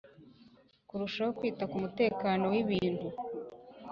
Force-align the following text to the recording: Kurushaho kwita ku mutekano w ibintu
Kurushaho 0.87 1.31
kwita 1.37 1.63
ku 1.71 1.75
mutekano 1.83 2.45
w 2.53 2.55
ibintu 2.63 3.07